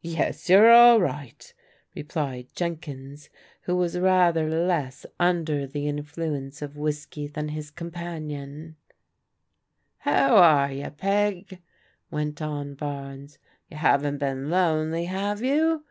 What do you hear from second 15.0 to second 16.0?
have you?